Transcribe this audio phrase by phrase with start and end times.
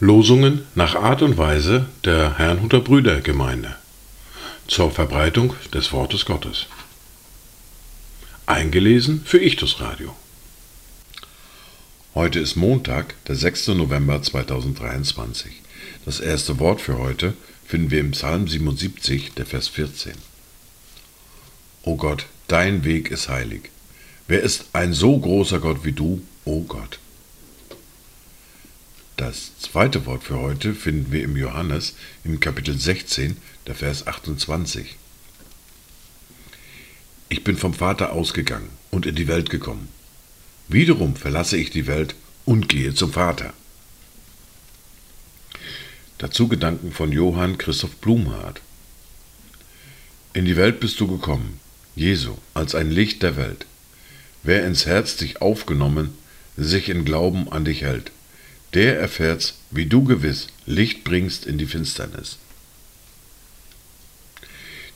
[0.00, 3.76] Losungen nach Art und Weise der Herrnhuter Brüdergemeinde
[4.66, 6.66] zur Verbreitung des Wortes Gottes.
[8.46, 10.16] Eingelesen für Ichtus Radio.
[12.14, 13.68] Heute ist Montag, der 6.
[13.68, 15.52] November 2023.
[16.04, 17.34] Das erste Wort für heute
[17.66, 20.12] finden wir im Psalm 77, der Vers 14.
[21.82, 23.70] O Gott, dein Weg ist heilig.
[24.26, 26.98] Wer ist ein so großer Gott wie du, o Gott?
[29.16, 31.94] Das zweite Wort für heute finden wir im Johannes
[32.24, 34.96] im Kapitel 16, der Vers 28.
[37.28, 39.88] Ich bin vom Vater ausgegangen und in die Welt gekommen.
[40.68, 43.52] Wiederum verlasse ich die Welt und gehe zum Vater.
[46.18, 48.60] Dazu Gedanken von Johann Christoph Blumhardt.
[50.32, 51.60] In die Welt bist du gekommen,
[51.98, 53.66] Jesu, als ein Licht der Welt.
[54.44, 56.10] Wer ins Herz dich aufgenommen,
[56.56, 58.12] sich in Glauben an dich hält,
[58.72, 62.38] der erfährt's, wie du gewiss Licht bringst in die Finsternis.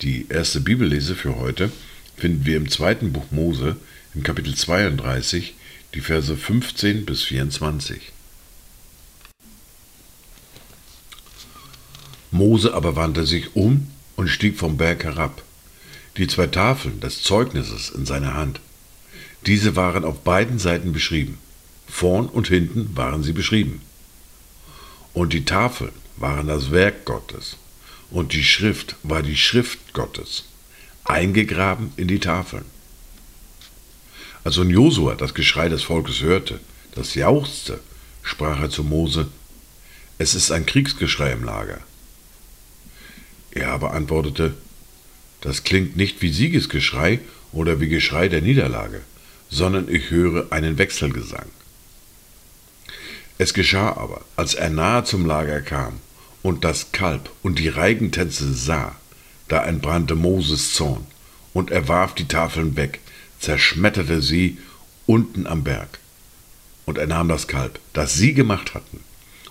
[0.00, 1.70] Die erste Bibellese für heute
[2.16, 3.76] finden wir im zweiten Buch Mose
[4.14, 5.54] im Kapitel 32,
[5.94, 8.00] die Verse 15 bis 24.
[12.30, 15.42] Mose aber wandte sich um und stieg vom Berg herab,
[16.16, 18.60] die zwei Tafeln des Zeugnisses in seiner Hand.
[19.46, 21.38] Diese waren auf beiden Seiten beschrieben.
[21.86, 23.80] Vorn und hinten waren sie beschrieben.
[25.12, 27.56] Und die Tafeln waren das Werk Gottes.
[28.10, 30.44] Und die Schrift war die Schrift Gottes,
[31.04, 32.64] eingegraben in die Tafeln.
[34.44, 36.60] Als nun Josua das Geschrei des Volkes hörte,
[36.94, 37.80] das jauchzte,
[38.22, 39.28] sprach er zu Mose,
[40.18, 41.80] es ist ein Kriegsgeschrei im Lager.
[43.50, 44.54] Er aber antwortete,
[45.40, 47.20] das klingt nicht wie Siegesgeschrei
[47.52, 49.02] oder wie Geschrei der Niederlage,
[49.50, 51.46] sondern ich höre einen Wechselgesang.
[53.38, 56.00] Es geschah aber, als er nahe zum Lager kam
[56.42, 58.96] und das Kalb und die Reigentänze sah,
[59.48, 61.06] da entbrannte Moses Zorn,
[61.52, 63.00] und er warf die Tafeln weg,
[63.38, 64.58] zerschmetterte sie
[65.06, 65.98] unten am Berg.
[66.84, 69.00] Und er nahm das Kalb, das sie gemacht hatten,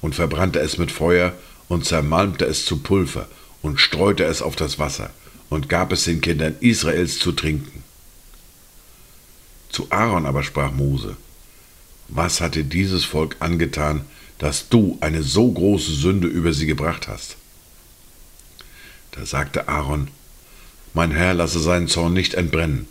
[0.00, 1.34] und verbrannte es mit Feuer
[1.68, 3.28] und zermalmte es zu Pulver
[3.62, 5.10] und streute es auf das Wasser
[5.52, 7.84] und gab es den Kindern Israels zu trinken.
[9.68, 11.16] Zu Aaron aber sprach Mose,
[12.08, 14.06] was hat dir dieses Volk angetan,
[14.38, 17.36] dass du eine so große Sünde über sie gebracht hast?
[19.12, 20.08] Da sagte Aaron,
[20.94, 22.86] Mein Herr lasse seinen Zorn nicht entbrennen,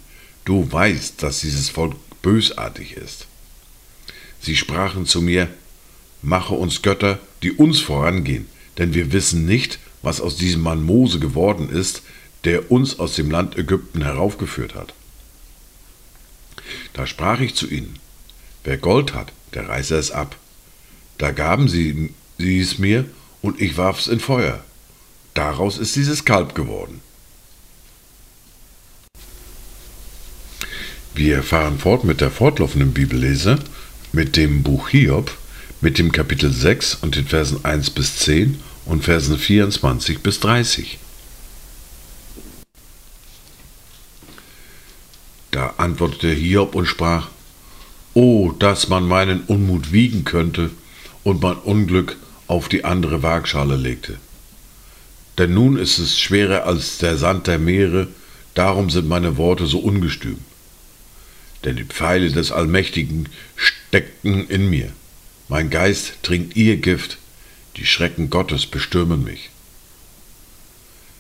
[0.46, 3.28] du weißt, dass dieses Volk bösartig ist.
[4.40, 5.48] Sie sprachen zu mir,
[6.22, 8.46] Mache uns Götter, die uns vorangehen,
[8.78, 12.04] denn wir wissen nicht, was aus diesem Mann Mose geworden ist,
[12.44, 14.94] der uns aus dem Land Ägypten heraufgeführt hat.
[16.94, 18.00] Da sprach ich zu ihnen,
[18.64, 20.36] Wer Gold hat, der reiße es ab.
[21.18, 23.06] Da gaben sie, sie es mir,
[23.42, 24.64] und ich warf es in Feuer.
[25.34, 27.02] Daraus ist dieses Kalb geworden.
[31.14, 33.60] Wir fahren fort mit der fortlaufenden Bibellese,
[34.12, 35.36] mit dem Buch Hiob,
[35.82, 41.00] mit dem Kapitel 6 und den Versen 1 bis 10 und Versen 24 bis 30.
[45.52, 47.30] Da antwortete Hiob und sprach,
[48.14, 50.72] Oh, dass man meinen Unmut wiegen könnte
[51.24, 52.18] und mein Unglück
[52.48, 54.18] auf die andere Waagschale legte.
[55.38, 58.10] Denn nun ist es schwerer als der Sand der Meere,
[58.54, 60.40] darum sind meine Worte so ungestüm.
[61.64, 64.92] Denn die Pfeile des Allmächtigen steckten in mir.
[65.48, 67.18] Mein Geist trinkt ihr Gift,
[67.78, 69.50] die Schrecken Gottes bestürmen mich.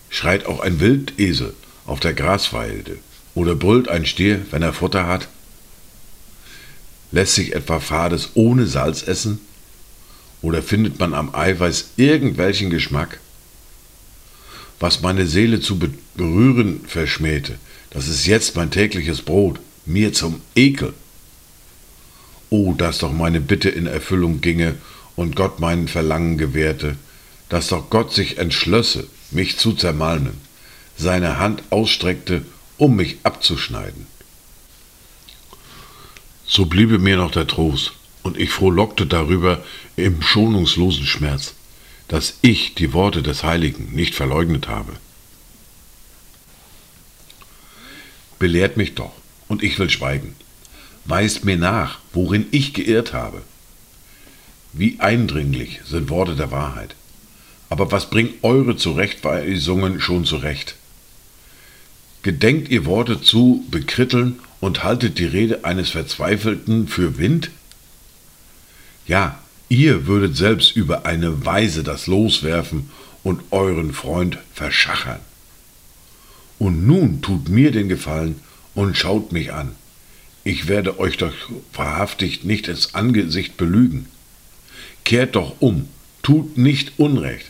[0.09, 1.53] Schreit auch ein Wildesel
[1.86, 2.98] auf der Grasweide,
[3.36, 5.28] oder brüllt ein Stier, wenn er Futter hat?
[7.12, 9.40] Lässt sich etwa Fades ohne Salz essen?
[10.42, 13.19] Oder findet man am Eiweiß irgendwelchen Geschmack?
[14.80, 15.78] Was meine Seele zu
[16.16, 17.59] berühren verschmähte,
[17.92, 20.94] das ist jetzt mein tägliches Brot, mir zum Ekel.
[22.50, 24.75] Oh, dass doch meine Bitte in Erfüllung ginge
[25.16, 26.95] und Gott meinen Verlangen gewährte,
[27.50, 30.33] dass doch Gott sich entschlösse, mich zu zermalmen,
[30.98, 32.44] seine Hand ausstreckte,
[32.81, 34.07] um mich abzuschneiden.
[36.48, 37.94] So bliebe mir noch der Trost,
[38.24, 39.63] und ich frohlockte darüber
[39.98, 41.54] im schonungslosen Schmerz,
[42.07, 44.94] dass ich die Worte des Heiligen nicht verleugnet habe.
[48.39, 49.13] Belehrt mich doch,
[49.48, 50.36] und ich will schweigen.
[51.06, 53.44] Weist mir nach, worin ich geirrt habe.
[54.74, 56.95] Wie eindringlich sind Worte der Wahrheit.
[57.69, 60.78] Aber was bringt eure Zurechtweisungen schon zurecht?
[62.23, 67.50] Gedenkt ihr Worte zu bekritteln und haltet die Rede eines Verzweifelten für Wind?
[69.07, 69.39] Ja,
[69.69, 72.91] ihr würdet selbst über eine Weise das Los werfen
[73.23, 75.19] und euren Freund verschachern.
[76.59, 78.39] Und nun tut mir den Gefallen
[78.75, 79.71] und schaut mich an.
[80.44, 81.33] Ich werde euch doch
[81.73, 84.06] wahrhaftig nicht ins Angesicht belügen.
[85.06, 85.88] Kehrt doch um,
[86.21, 87.47] tut nicht Unrecht.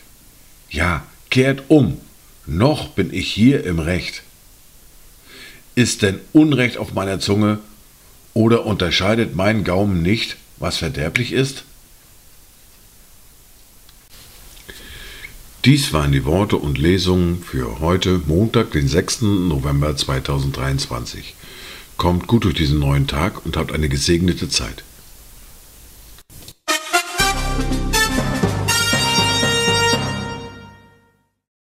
[0.70, 1.98] Ja, kehrt um,
[2.46, 4.22] noch bin ich hier im Recht.
[5.74, 7.58] Ist denn Unrecht auf meiner Zunge,
[8.34, 11.64] oder unterscheidet mein Gaumen nicht, was verderblich ist?
[15.64, 19.22] Dies waren die Worte und Lesungen für heute, Montag, den 6.
[19.22, 21.34] November 2023.
[21.96, 24.82] Kommt gut durch diesen neuen Tag und habt eine gesegnete Zeit.